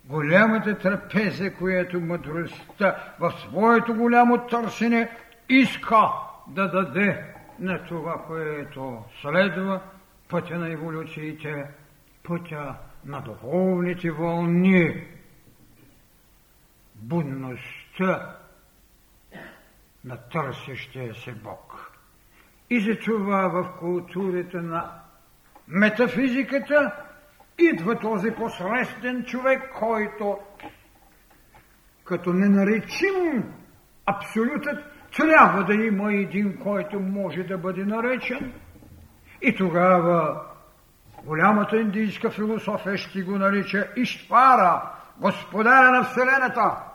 [0.05, 5.09] голямата трапеза, която мъдростта в своето голямо търсене
[5.49, 6.09] иска
[6.47, 9.81] да даде на това, което следва
[10.29, 11.65] пътя на еволюциите,
[12.23, 12.75] пътя
[13.05, 15.03] на духовните вълни,
[17.01, 18.37] будността
[20.05, 21.91] на търсещия се Бог.
[22.69, 24.91] И за това в културата на
[25.67, 26.95] метафизиката
[27.57, 30.37] идва този посредствен човек, който
[32.03, 33.53] като не наречим
[34.05, 34.83] абсолютът,
[35.17, 38.53] трябва да има един, който може да бъде наречен.
[39.41, 40.41] И тогава
[41.25, 46.86] голямата индийска философия ще го нарича Иштвара, господаря на Вселената.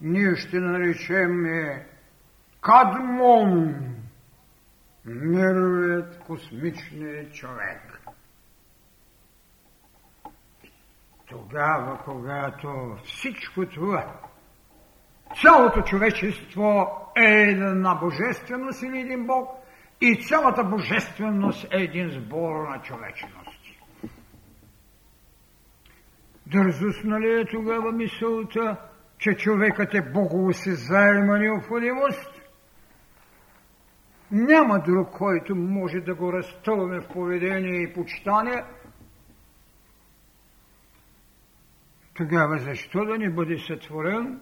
[0.00, 1.46] Ние ще наречем
[2.60, 3.74] Кадмон,
[5.04, 8.00] мировият космичният човек.
[11.26, 14.20] Тогава, когато всичко това,
[15.42, 16.86] цялото човечество
[17.16, 19.50] е една божественост или един Бог,
[20.00, 23.80] и цялата божественост е един сбор на човечности.
[26.46, 28.76] Дързостна ли е тогава мисълта,
[29.18, 32.42] че човекът е боговосезаема необходимост?
[34.30, 38.64] Няма друг, който може да го разтълме в поведение и почитание–
[42.16, 44.40] тогава защо да не бъде сътворен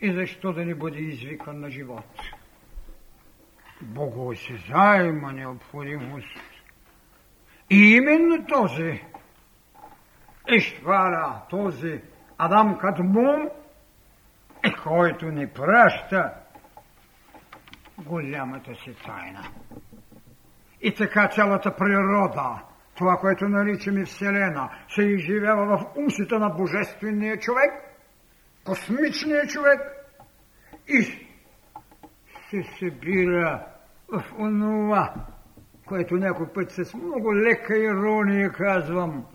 [0.00, 2.20] и защо да не бъде извикан на живот?
[3.82, 6.40] Богоосезаема необходимост.
[7.70, 9.04] И именно този
[10.48, 12.00] Ищвара, този
[12.38, 13.48] Адам Кадмон,
[14.84, 16.34] който ни праща
[17.98, 19.42] голямата си тайна.
[20.82, 22.62] И така цялата природа
[23.00, 27.72] това, което наричаме Вселена, се изживява в устите на Божествения човек,
[28.64, 29.80] космичния човек
[30.88, 31.02] и
[32.50, 33.66] се събира
[34.08, 35.14] в онова,
[35.86, 39.26] което някой път с много лека ирония казвам.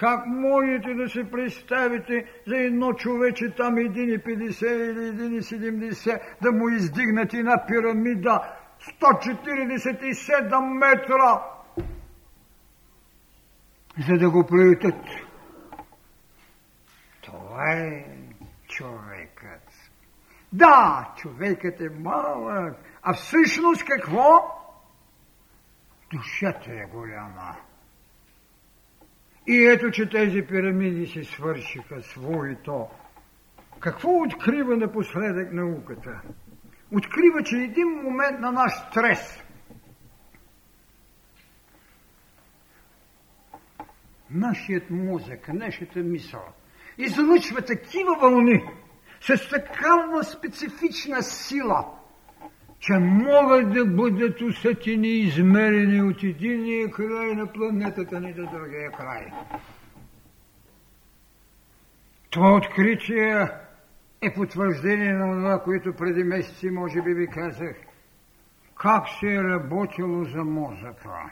[0.00, 7.34] Как можете да се представите за едно човече там 1,50 или 1,70 да му издигнат
[7.34, 8.56] една пирамида
[9.00, 11.42] 147 метра
[14.08, 15.04] за да го плетат.
[17.20, 18.04] Това е
[18.68, 19.68] човекът.
[20.52, 24.56] Да, човекът е малък, а всъщност какво?
[26.12, 27.69] Душата е голяма.
[29.50, 32.86] И ето, че тези пирамиди си свършиха своето.
[33.80, 36.20] Какво открива напоследък науката?
[36.92, 39.42] Открива, че един момент на наш стрес–
[44.30, 46.44] нашият мозък, нашата мисъл
[46.98, 48.64] излъчва такива вълни
[49.20, 51.99] с такава специфична сила,
[52.80, 58.90] че могат да бъдат усетени и измерени от единия край на планетата ни до другия
[58.90, 59.26] край.
[62.30, 63.48] Това откритие
[64.22, 67.76] е потвърждение на това, което преди месеци може би ви казах.
[68.78, 71.30] Как се е работило за мозъка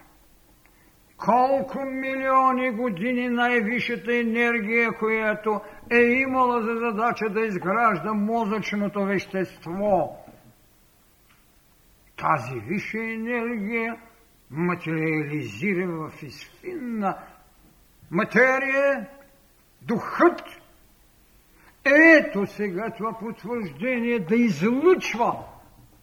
[1.19, 10.17] колко милиони години най-висшата енергия, която е имала за задача да изгражда мозъчното вещество.
[12.19, 13.97] Тази висша енергия
[14.51, 17.19] материализира в изфинна
[18.11, 19.09] материя
[19.83, 20.43] духът.
[21.85, 25.45] Ето сега това потвърждение да излъчва.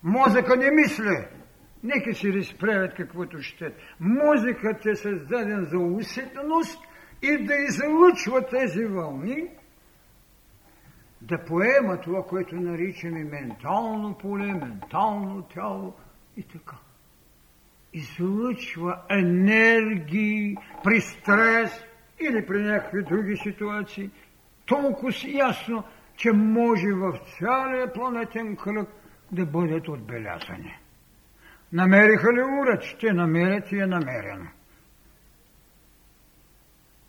[0.03, 1.27] Мозъка не мисли.
[1.83, 3.73] Нека си разправят каквото ще.
[3.99, 6.79] Музикът е създаден за усетност
[7.21, 9.47] и да излъчва тези вълни,
[11.21, 15.93] да поема това, което наричаме ментално поле, ментално тяло
[16.37, 16.75] и така.
[17.93, 21.85] излъчва енергии при стрес
[22.19, 24.11] или при някакви други ситуации,
[24.65, 25.83] толкова ясно,
[26.15, 28.89] че може в цялия планетен кръг
[29.31, 30.79] да бъдат отбелязани.
[31.73, 32.83] Намериха ли уред?
[32.83, 34.47] Ще намерят и е намерено.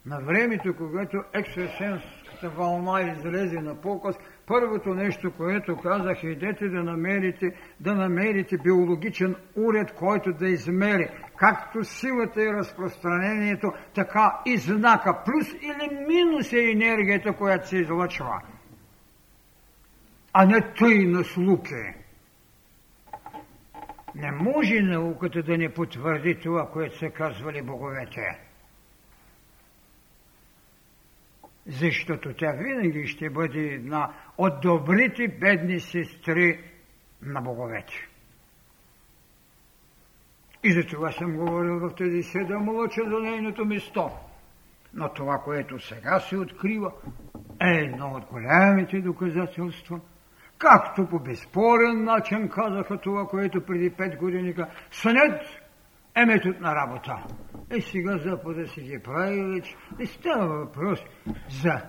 [0.07, 4.16] На времето, когато екстрасенската вълна излезе на показ,
[4.47, 11.84] първото нещо, което казах, идете да намерите, да намерите биологичен уред, който да измери както
[11.84, 18.41] силата и разпространението, така и знака, плюс или минус е енергията, която се излъчва.
[20.32, 21.95] А не тъй на слуке.
[24.14, 28.45] Не може науката да не потвърди това, което са казвали боговете.
[31.67, 36.61] Защото тя винаги ще бъде една от добрите бедни сестри
[37.23, 38.09] на боговете.
[40.64, 44.11] И за това съм говорил в тези седем лъча за нейното место.
[44.95, 46.93] Но това, което сега се открива,
[47.61, 50.01] е едно от голямите доказателства–
[50.59, 54.55] както по безспорен начин казаха това, което преди пет години
[54.91, 55.43] сънят
[56.17, 57.25] е метод на работа.
[57.77, 59.77] И сега Запада си ги прави вече.
[59.99, 61.01] Не става въпрос
[61.62, 61.83] за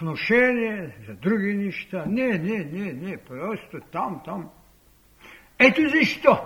[0.00, 2.04] вношение, за други неща.
[2.06, 4.50] Не, не, не, не, просто там, там.
[5.58, 6.38] Ето защо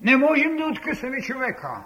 [0.00, 1.84] не можем да откъсаме човека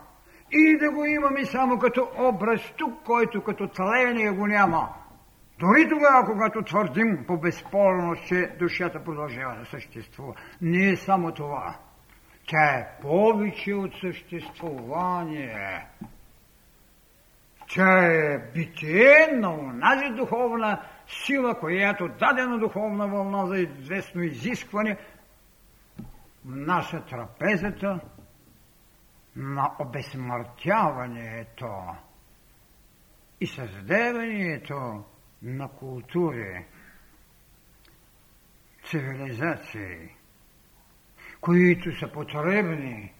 [0.53, 4.95] и да го имаме само като образ тук, който като тление го няма.
[5.59, 10.35] Дори тогава, когато твърдим по безспорност, че душата продължава да съществува.
[10.63, 11.77] Не е само това.
[12.47, 15.87] Тя е повече от съществувание.
[17.69, 24.99] Тя е битие на онази духовна сила, която дадена духовна вълна за известно изискване
[26.45, 28.01] наша трапезата
[29.37, 31.97] на обезсмъртяването
[33.41, 35.05] и създаването
[35.43, 36.67] на култури,
[38.85, 40.17] цивилизации,
[41.41, 43.13] които са потребни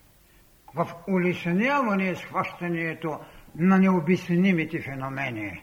[0.75, 3.21] в улесняване схващането
[3.57, 5.63] на необяснимите феномени.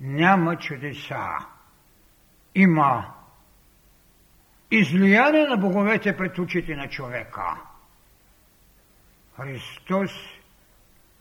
[0.00, 1.26] Няма чудеса.
[2.54, 3.14] Има
[4.70, 7.60] излияние на боговете пред очите на човека.
[9.36, 10.10] Христос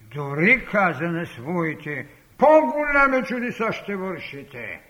[0.01, 4.81] дори каза на своите по-голями чудеса ще вършите.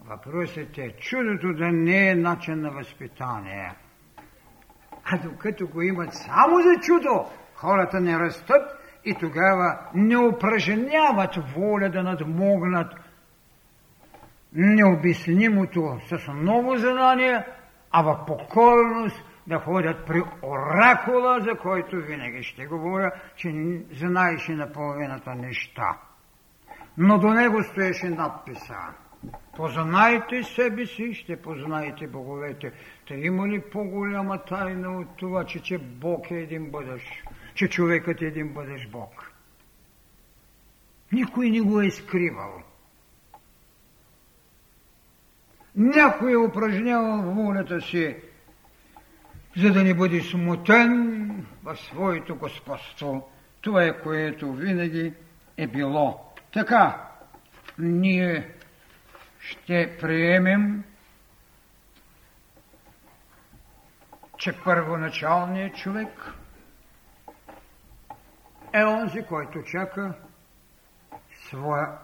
[0.00, 3.74] Въпросът е чудото да не е начин на възпитание.
[5.12, 8.62] А докато го имат само за чудо, хората не растат
[9.04, 12.92] и тогава не упражняват воля да надмогнат
[14.52, 17.46] необяснимото с ново знание,
[17.90, 23.52] а в покорност да ходят при оракула, за който винаги ще говоря, че
[23.92, 25.96] знаеш и наполовината неща
[26.98, 28.74] но до него стоеше надписа.
[29.56, 32.72] Познайте себе си, ще познаете боговете.
[33.08, 37.06] Та има ли по-голяма тайна от това, че, че Бог е един бъдещ,
[37.54, 39.32] че човекът е един бъдещ Бог?
[41.12, 42.62] Никой не го е скривал.
[45.76, 48.16] Някой е упражнявал волята си,
[49.56, 53.30] за да не бъде смутен в своето господство.
[53.60, 55.12] Това е което винаги
[55.56, 57.10] е било така,
[57.78, 58.59] ние
[59.50, 60.84] ще приемем,
[64.38, 66.34] че първоначалният човек
[68.72, 70.14] е онзи, който чака
[71.48, 71.98] своя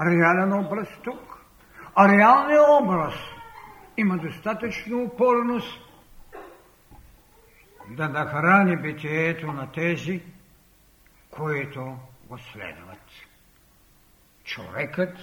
[0.00, 1.38] реален образ тук.
[1.94, 3.14] А реалният образ
[3.96, 5.80] има достатъчно упорност
[7.88, 10.22] да нахрани битието на тези,
[11.30, 13.10] които го следват
[14.44, 15.16] човекът,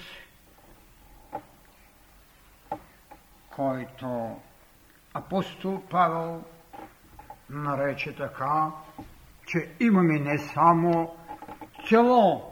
[3.55, 4.39] който
[5.13, 6.43] апостол Павел
[7.49, 8.71] нарече така,
[9.47, 11.15] че имаме не само
[11.89, 12.51] тело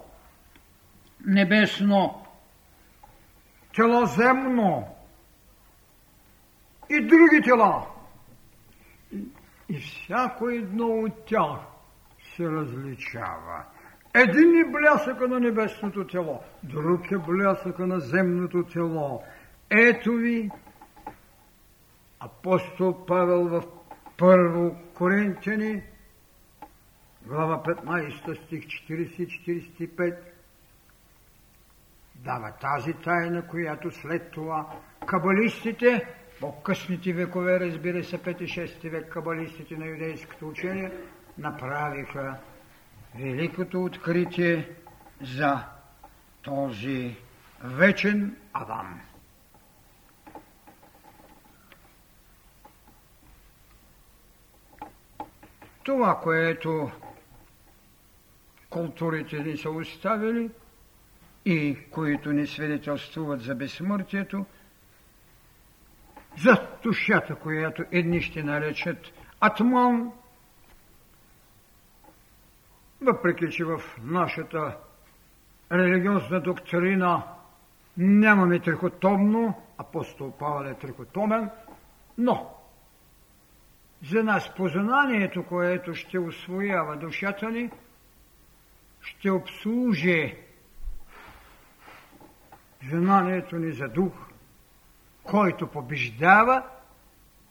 [1.26, 2.26] небесно,
[3.76, 4.96] тело земно
[6.90, 7.88] и други тела.
[9.70, 11.60] И всяко едно от тях
[12.36, 13.64] се различава.
[14.16, 19.24] Един е блясъка на небесното тело, друг е блясъка на земното тело.
[19.70, 20.50] Ето ви
[22.20, 23.64] апостол Павел в
[24.18, 25.84] първо Коринтияни,
[27.26, 30.18] глава 15, стих 40-45,
[32.16, 34.70] дава тази тайна, която след това
[35.06, 36.06] кабалистите,
[36.40, 40.92] по-късните векове, разбира се, 5-6 век, кабалистите на юдейското учение,
[41.38, 42.38] направиха
[43.16, 44.70] великото откритие
[45.22, 45.66] за
[46.42, 47.18] този
[47.64, 49.02] вечен Адам.
[55.90, 56.92] Това, което
[58.70, 60.50] културите ни са оставили
[61.46, 64.46] и които ни свидетелствуват за безсмъртието,
[66.38, 68.98] за душата, която едни ще наречат
[69.40, 70.12] атман,
[73.02, 74.78] въпреки че в нашата
[75.72, 77.24] религиозна доктрина
[77.98, 81.50] нямаме трихотомно, апостол Павел е трихотомен,
[82.18, 82.59] но
[84.04, 87.72] за нас познанието, което ще освоява душата ни,
[89.02, 90.36] ще обслужи
[92.90, 94.14] знанието ни за дух,
[95.24, 96.64] който побеждава,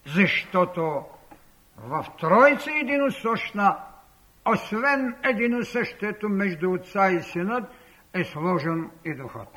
[0.07, 1.05] защото
[1.77, 3.79] в Тройца единосъщна,
[4.47, 7.65] освен единосъщето между Отца и Синът,
[8.15, 9.49] е сложен и Духът.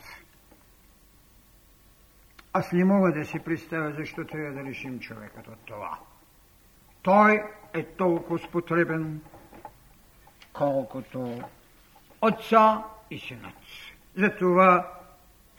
[2.54, 6.00] Аз не мога да си представя защо трябва да решим човекът от това.
[7.02, 7.44] Той
[7.74, 9.22] е толкова спотребен,
[10.54, 11.42] колкото
[12.22, 13.54] Отца и Синът.
[14.16, 14.94] Затова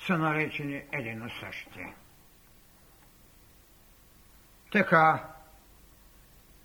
[0.07, 1.87] са наречени единосъщи.
[4.73, 5.29] Така,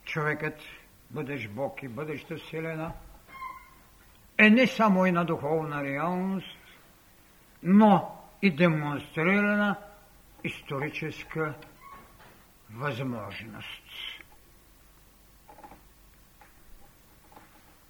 [0.03, 0.59] човекът,
[1.09, 2.91] бъдещ Бог и бъдеща Вселена,
[4.37, 6.57] е не само една духовна реалност,
[7.63, 9.75] но и демонстрирана
[10.43, 11.53] историческа
[12.69, 13.83] възможност.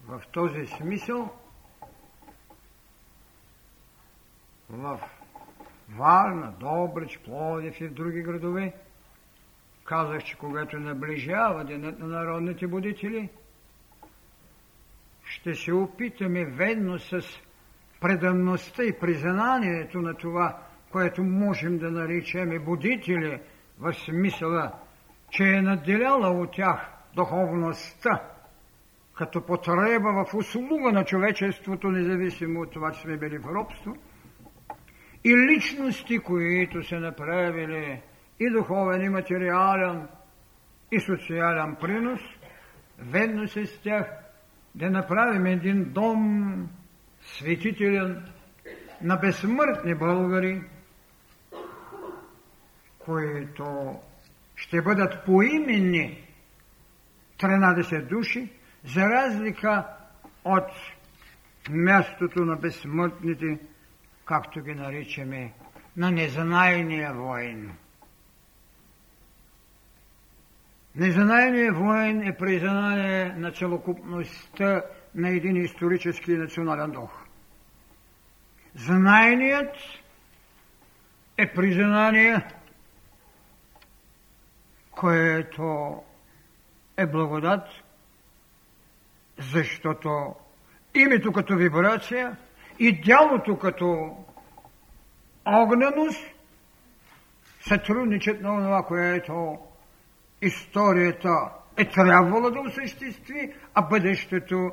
[0.08, 1.30] В този смисъл
[4.70, 4.99] в
[5.89, 8.74] Варна, Добрич, Пловдив и в други градове,
[9.84, 13.30] казах, че когато наближава Денят на народните будители,
[15.24, 17.22] ще се опитаме ведно с
[18.01, 23.41] преданността и признанието на това, което можем да наричаме будители
[23.80, 24.72] в смисъла,
[25.30, 28.36] че е наделяла от тях духовността,
[29.18, 33.95] като потреба в услуга на човечеството, независимо от това, че сме били в робство,
[35.24, 38.01] и личности, които са направили
[38.39, 40.07] и духовен, и материален,
[40.91, 42.20] и социален принос,
[42.99, 44.07] ведно с тях
[44.76, 46.70] да направим един дом
[47.22, 48.26] светителен
[49.01, 50.61] на безсмъртни българи,
[52.99, 53.95] които
[54.55, 56.28] ще бъдат поименни
[57.39, 58.57] 13 души,
[58.88, 59.88] за разлика
[60.45, 60.69] от
[61.69, 63.59] мястото на безсмъртните,
[64.25, 65.53] както ги наричаме,
[65.97, 67.71] на незнайния воин.
[70.95, 74.83] Незнайният воин е признание на целокупността
[75.15, 77.25] на един исторически национален дух.
[78.75, 79.75] Знайният
[81.38, 82.45] е признание,
[84.91, 85.95] което
[86.97, 87.67] е благодат,
[89.39, 90.35] защото
[90.95, 92.38] името като вибрация
[92.79, 94.17] и дялото като
[95.45, 96.25] огненост
[97.59, 99.57] сътрудничат на това, което
[100.41, 104.71] историята е трябвало да осъществи, а бъдещето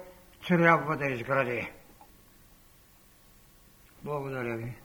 [0.48, 1.70] трябва да изгради.
[4.04, 4.83] Благодаря ви.